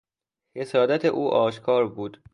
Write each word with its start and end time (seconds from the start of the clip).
حسادت 0.55 1.05
او 1.05 1.29
آشکار 1.33 1.87
بود. 1.87 2.21